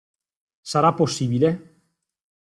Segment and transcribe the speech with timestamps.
[0.71, 1.49] Sarà possibile?